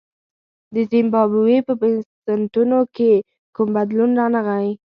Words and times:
د 0.75 0.75
زیمبابوې 0.91 1.57
په 1.67 1.73
بنسټونو 2.25 2.79
کې 2.95 3.11
کوم 3.55 3.67
بدلون 3.77 4.11
رانغی. 4.19 4.69